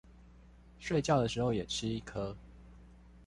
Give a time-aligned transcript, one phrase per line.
[0.79, 2.35] 睡覺的時候也吃一顆